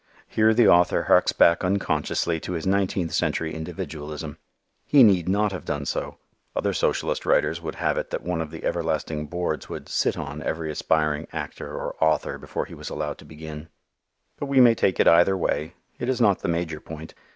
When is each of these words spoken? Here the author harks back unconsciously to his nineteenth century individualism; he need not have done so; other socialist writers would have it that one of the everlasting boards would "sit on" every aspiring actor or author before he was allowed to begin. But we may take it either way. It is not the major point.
Here 0.27 0.51
the 0.51 0.67
author 0.67 1.03
harks 1.03 1.31
back 1.31 1.63
unconsciously 1.63 2.39
to 2.39 2.53
his 2.53 2.65
nineteenth 2.65 3.11
century 3.11 3.53
individualism; 3.53 4.39
he 4.87 5.03
need 5.03 5.29
not 5.29 5.51
have 5.51 5.63
done 5.63 5.85
so; 5.85 6.17
other 6.55 6.73
socialist 6.73 7.23
writers 7.23 7.61
would 7.61 7.75
have 7.75 7.99
it 7.99 8.09
that 8.09 8.23
one 8.23 8.41
of 8.41 8.49
the 8.49 8.63
everlasting 8.63 9.27
boards 9.27 9.69
would 9.69 9.87
"sit 9.87 10.17
on" 10.17 10.41
every 10.41 10.71
aspiring 10.71 11.27
actor 11.31 11.71
or 11.77 11.95
author 12.03 12.39
before 12.39 12.65
he 12.65 12.73
was 12.73 12.89
allowed 12.89 13.19
to 13.19 13.25
begin. 13.25 13.69
But 14.39 14.47
we 14.47 14.59
may 14.59 14.73
take 14.73 14.99
it 14.99 15.07
either 15.07 15.37
way. 15.37 15.75
It 15.99 16.09
is 16.09 16.19
not 16.19 16.39
the 16.39 16.47
major 16.47 16.79
point. 16.79 17.13